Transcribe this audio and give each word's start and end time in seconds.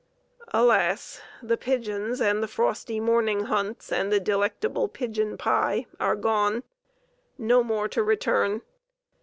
Alas, 0.51 1.21
the 1.43 1.57
pigeons 1.57 2.19
and 2.19 2.41
the 2.41 2.47
frosty 2.47 2.99
morning 2.99 3.41
hunts 3.41 3.91
and 3.91 4.11
the 4.11 4.19
delectable 4.19 4.87
pigeon 4.87 5.37
pie 5.37 5.85
are 5.99 6.15
gone, 6.15 6.63
no 7.37 7.63
more 7.63 7.87
to 7.87 8.01
return. 8.01 8.63